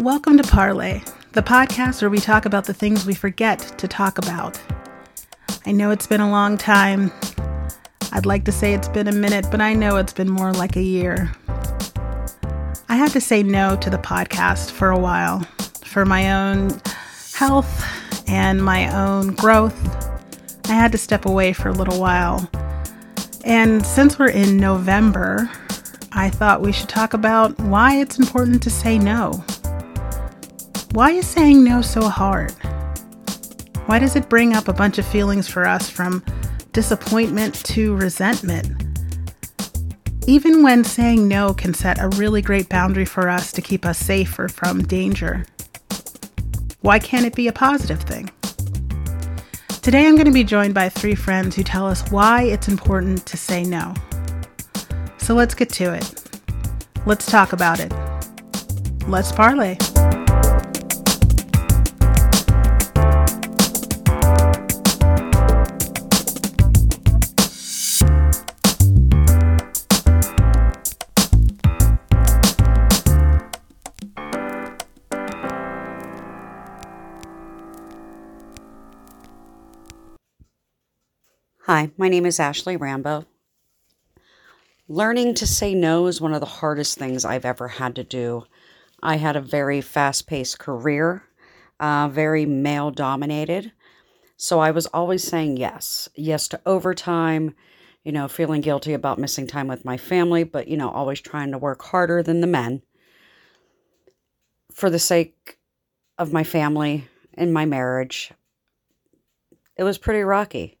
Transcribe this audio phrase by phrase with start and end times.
[0.00, 1.02] Welcome to Parlay,
[1.32, 4.58] the podcast where we talk about the things we forget to talk about.
[5.66, 7.12] I know it's been a long time.
[8.10, 10.76] I'd like to say it's been a minute, but I know it's been more like
[10.76, 11.30] a year.
[12.88, 15.40] I had to say no to the podcast for a while
[15.84, 16.80] for my own
[17.34, 17.84] health
[18.26, 19.78] and my own growth.
[20.70, 22.48] I had to step away for a little while.
[23.44, 25.50] And since we're in November,
[26.12, 29.44] I thought we should talk about why it's important to say no.
[30.92, 32.50] Why is saying no so hard?
[33.86, 36.24] Why does it bring up a bunch of feelings for us from
[36.72, 39.00] disappointment to resentment?
[40.26, 43.98] Even when saying no can set a really great boundary for us to keep us
[43.98, 45.46] safer from danger.
[46.80, 48.28] Why can't it be a positive thing?
[49.82, 53.24] Today I'm going to be joined by three friends who tell us why it's important
[53.26, 53.94] to say no.
[55.18, 56.40] So let's get to it.
[57.06, 57.92] Let's talk about it.
[59.06, 59.76] Let's parlay.
[81.80, 83.24] Hi, my name is Ashley Rambo.
[84.86, 88.44] Learning to say no is one of the hardest things I've ever had to do.
[89.02, 91.22] I had a very fast paced career,
[91.78, 93.72] uh, very male dominated.
[94.36, 96.06] So I was always saying yes.
[96.14, 97.54] Yes to overtime,
[98.04, 101.50] you know, feeling guilty about missing time with my family, but, you know, always trying
[101.52, 102.82] to work harder than the men
[104.70, 105.56] for the sake
[106.18, 108.32] of my family and my marriage.
[109.78, 110.76] It was pretty rocky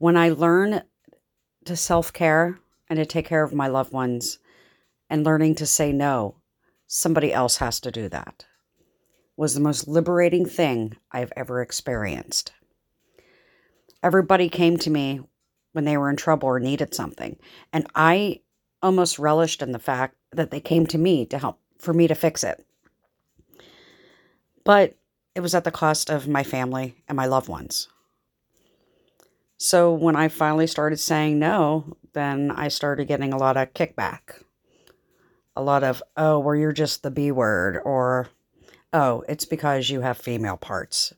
[0.00, 0.80] when I learn
[1.66, 4.38] to self care and to take care of my loved ones
[5.10, 6.36] and learning to say no,
[6.86, 8.46] somebody else has to do that,
[9.36, 12.52] was the most liberating thing I've ever experienced.
[14.02, 15.20] Everybody came to me
[15.72, 17.38] when they were in trouble or needed something,
[17.70, 18.40] and I
[18.82, 22.14] almost relished in the fact that they came to me to help for me to
[22.14, 22.64] fix it.
[24.64, 24.94] But
[25.34, 27.88] it was at the cost of my family and my loved ones.
[29.62, 34.42] So when I finally started saying no, then I started getting a lot of kickback.
[35.54, 38.28] A lot of, oh, well, you're just the B word, or,
[38.94, 41.12] oh, it's because you have female parts,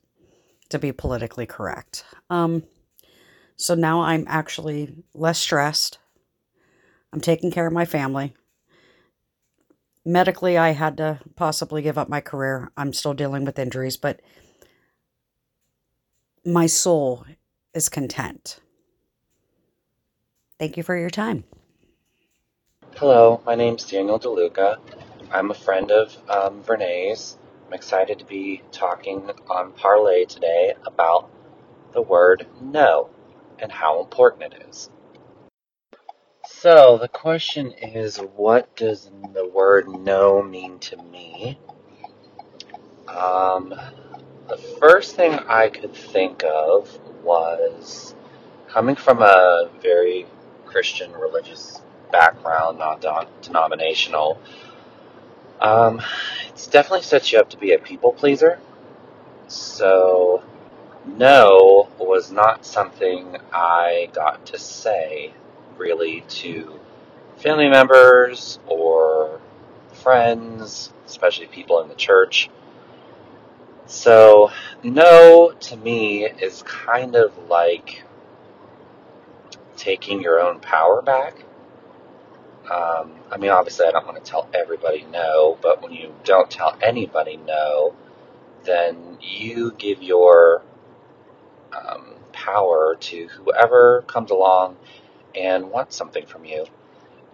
[0.70, 2.04] to be politically correct.
[2.30, 2.64] Um,
[3.54, 5.98] so now I'm actually less stressed.
[7.12, 8.34] I'm taking care of my family.
[10.04, 12.72] Medically, I had to possibly give up my career.
[12.76, 14.18] I'm still dealing with injuries, but
[16.44, 17.24] my soul
[17.74, 18.60] is content.
[20.58, 21.44] Thank you for your time.
[22.96, 24.78] Hello, my name's Daniel DeLuca.
[25.30, 27.38] I'm a friend of um, Verne's.
[27.66, 31.30] I'm excited to be talking on Parlay today about
[31.92, 33.10] the word no
[33.58, 34.90] and how important it is.
[36.46, 41.58] So, the question is what does the word no mean to me?
[43.08, 43.74] Um,
[44.52, 48.14] the first thing I could think of was
[48.68, 50.26] coming from a very
[50.66, 51.80] Christian religious
[52.10, 53.00] background, not
[53.40, 54.38] denominational.
[55.58, 56.02] Um,
[56.48, 58.58] it's definitely sets you up to be a people pleaser.
[59.48, 60.42] So,
[61.06, 65.32] no was not something I got to say
[65.78, 66.78] really to
[67.38, 69.40] family members or
[69.94, 72.50] friends, especially people in the church.
[73.92, 74.50] So,
[74.82, 78.02] no to me is kind of like
[79.76, 81.34] taking your own power back.
[82.70, 86.50] Um, I mean, obviously, I don't want to tell everybody no, but when you don't
[86.50, 87.94] tell anybody no,
[88.64, 90.62] then you give your
[91.76, 94.78] um, power to whoever comes along
[95.34, 96.64] and wants something from you.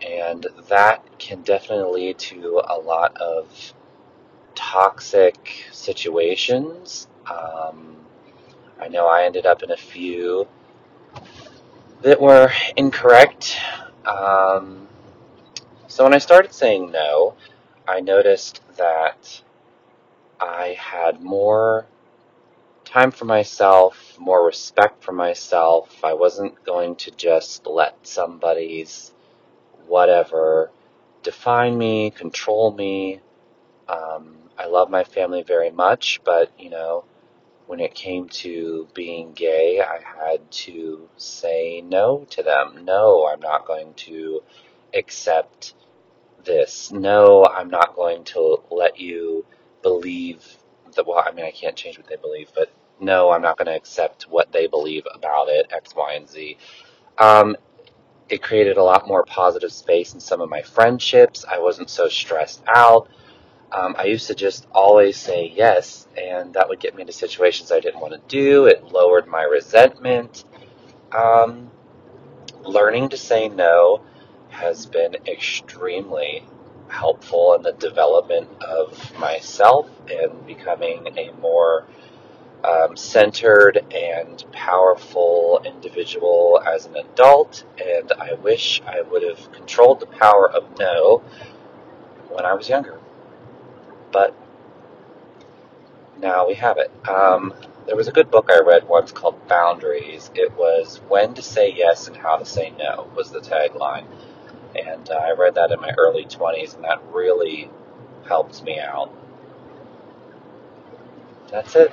[0.04, 3.75] And that can definitely lead to a lot of
[4.58, 7.06] toxic situations.
[7.31, 7.96] Um,
[8.81, 10.49] I know I ended up in a few
[12.02, 13.56] that were incorrect.
[14.05, 14.88] Um,
[15.87, 17.34] so when I started saying no,
[17.87, 19.40] I noticed that
[20.40, 21.87] I had more
[22.84, 26.02] time for myself, more respect for myself.
[26.02, 29.12] I wasn't going to just let somebody's
[29.87, 30.72] whatever
[31.22, 33.20] define me, control me.
[33.88, 37.05] Um, I love my family very much, but you know,
[37.67, 42.85] when it came to being gay, I had to say no to them.
[42.85, 44.43] No, I'm not going to
[44.94, 45.75] accept
[46.44, 46.90] this.
[46.93, 49.44] No, I'm not going to let you
[49.82, 50.44] believe
[50.96, 52.70] that, well, I mean, I can't change what they believe, but
[53.00, 56.56] no, I'm not going to accept what they believe about it, X, Y, and Z.
[57.19, 57.56] Um,
[58.29, 61.44] it created a lot more positive space in some of my friendships.
[61.50, 63.08] I wasn't so stressed out.
[63.70, 67.70] Um, I used to just always say yes, and that would get me into situations
[67.70, 68.67] I didn't want to do.
[68.67, 70.44] It lowered my resentment.
[71.12, 71.70] Um,
[72.62, 74.03] learning to say no
[74.50, 76.47] has been extremely
[76.88, 81.87] helpful in the development of myself and becoming a more
[82.64, 87.64] um, centered and powerful individual as an adult.
[87.85, 91.23] And I wish I would have controlled the power of no
[92.31, 92.98] when I was younger.
[94.12, 94.34] But
[96.19, 96.90] now we have it.
[97.08, 97.55] Um,
[97.87, 100.31] there was a good book I read once called Boundaries.
[100.34, 104.05] It was When to Say Yes and How to Say No, was the tagline.
[104.76, 107.70] And uh, I read that in my early 20s, and that really
[108.26, 109.10] helped me out.
[111.50, 111.93] That's it.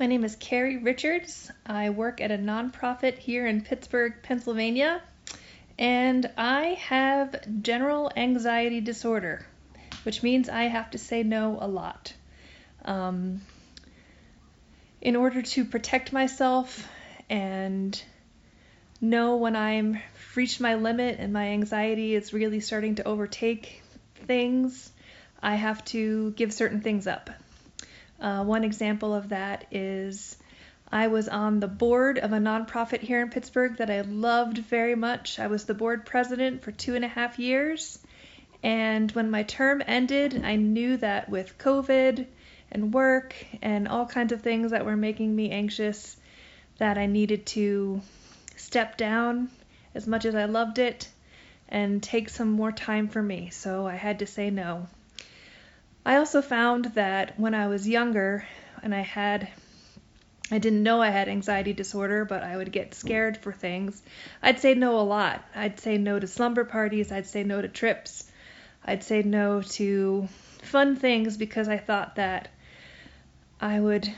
[0.00, 1.50] My name is Carrie Richards.
[1.66, 5.02] I work at a nonprofit here in Pittsburgh, Pennsylvania,
[5.78, 9.44] and I have general anxiety disorder,
[10.08, 12.14] which means I have to say no a lot.
[12.82, 13.42] Um,
[15.02, 16.88] in order to protect myself
[17.28, 18.02] and
[19.02, 20.00] know when I'm
[20.34, 23.82] reached my limit and my anxiety is really starting to overtake
[24.26, 24.90] things,
[25.42, 27.28] I have to give certain things up.
[28.18, 30.38] Uh, one example of that is
[30.90, 34.94] I was on the board of a nonprofit here in Pittsburgh that I loved very
[34.94, 35.38] much.
[35.38, 37.98] I was the board president for two and a half years.
[38.62, 42.26] And when my term ended, I knew that with COVID
[42.72, 46.16] and work and all kinds of things that were making me anxious,
[46.78, 48.00] that I needed to
[48.56, 49.50] step down
[49.94, 51.08] as much as I loved it
[51.68, 53.50] and take some more time for me.
[53.50, 54.88] So I had to say no.
[56.04, 58.46] I also found that when I was younger
[58.82, 59.48] and I had
[60.50, 64.02] I didn't know I had anxiety disorder, but I would get scared for things.
[64.42, 65.44] I'd say no a lot.
[65.54, 68.27] I'd say no to slumber parties, I'd say no to trips.
[68.84, 70.28] I'd say no to
[70.62, 72.48] fun things because I thought that
[73.60, 74.10] I would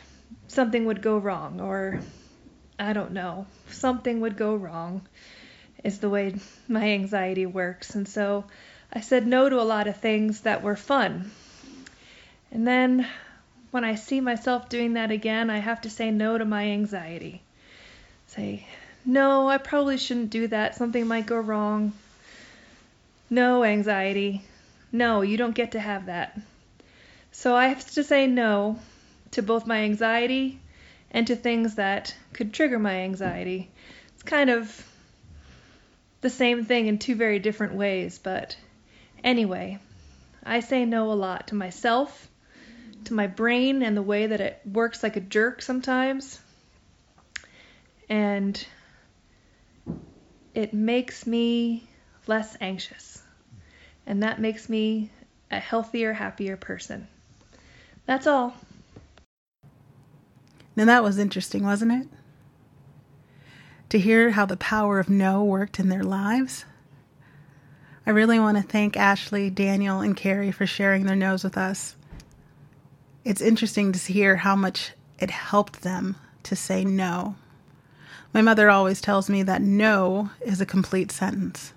[0.49, 2.01] something would go wrong or
[2.79, 5.03] I don't know, something would go wrong
[5.85, 6.35] is the way
[6.69, 7.95] my anxiety works.
[7.95, 8.45] And so
[8.93, 11.31] I said no to a lot of things that were fun.
[12.51, 13.07] And then
[13.71, 17.43] when I see myself doing that again, I have to say no to my anxiety.
[18.27, 18.67] Say,
[19.05, 20.75] no, I probably shouldn't do that.
[20.75, 21.93] Something might go wrong.
[23.29, 24.43] No, anxiety.
[24.92, 26.38] No, you don't get to have that.
[27.32, 28.78] So I have to say no
[29.32, 30.58] to both my anxiety
[31.10, 33.70] and to things that could trigger my anxiety.
[34.14, 34.87] It's kind of
[36.20, 38.56] the same thing in two very different ways, but
[39.25, 39.78] anyway,
[40.44, 42.28] I say no a lot to myself,
[43.04, 46.40] to my brain, and the way that it works like a jerk sometimes.
[48.08, 48.66] And
[50.54, 51.88] it makes me
[52.26, 53.22] less anxious.
[54.06, 55.11] And that makes me
[55.50, 57.08] a healthier, happier person.
[58.06, 58.55] That's all.
[60.76, 62.09] Now that was interesting, wasn't it?
[63.90, 66.64] To hear how the power of no worked in their lives.
[68.07, 71.97] I really want to thank Ashley, Daniel, and Carrie for sharing their no's with us.
[73.25, 77.35] It's interesting to hear how much it helped them to say no.
[78.33, 81.73] My mother always tells me that no is a complete sentence.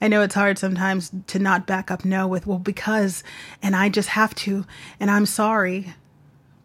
[0.00, 3.24] I know it's hard sometimes to not back up no with, well, because,
[3.62, 4.64] and I just have to,
[5.00, 5.94] and I'm sorry.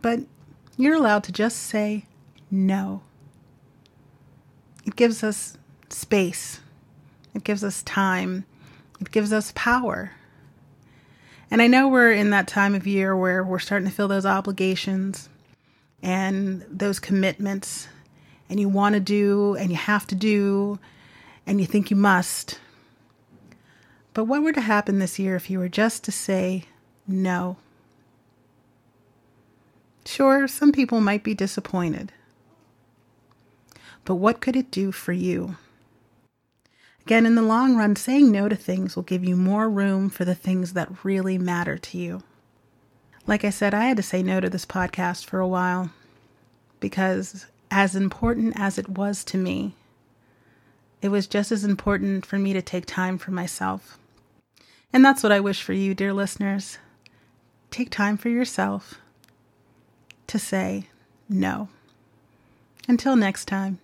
[0.02, 0.20] But
[0.78, 2.06] you're allowed to just say
[2.52, 3.02] no.
[4.86, 5.58] It gives us
[5.90, 6.60] space,
[7.34, 8.46] it gives us time,
[9.00, 10.12] it gives us power.
[11.50, 14.26] And I know we're in that time of year where we're starting to feel those
[14.26, 15.30] obligations
[16.02, 17.88] and those commitments,
[18.50, 20.80] and you want to do and you have to do
[21.48, 22.60] and you think you must.
[24.14, 26.66] But what were to happen this year if you were just to say
[27.08, 27.58] no?
[30.06, 32.12] Sure, some people might be disappointed.
[34.06, 35.56] But what could it do for you?
[37.06, 40.26] Again, in the long run, saying no to things will give you more room for
[40.26, 42.24] the things that really matter to you.
[43.26, 45.92] Like I said, I had to say no to this podcast for a while
[46.80, 49.76] because, as important as it was to me,
[51.02, 53.98] it was just as important for me to take time for myself.
[54.94, 56.78] And that's what I wish for you, dear listeners.
[57.72, 58.94] Take time for yourself
[60.28, 60.88] to say
[61.28, 61.68] no.
[62.88, 63.80] Until next time,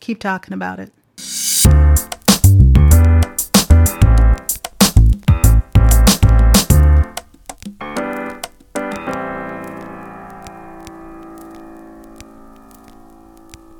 [0.00, 0.92] keep talking about it.